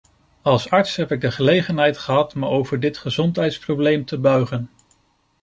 Als 0.41 0.69
arts 0.69 0.95
heb 0.95 1.11
ik 1.11 1.21
de 1.21 1.31
gelegenheid 1.31 1.97
gehad 1.97 2.35
me 2.35 2.47
over 2.47 2.79
dit 2.79 2.97
gezondheidsprobleem 2.97 4.05
te 4.05 4.17
buigen. 4.17 4.69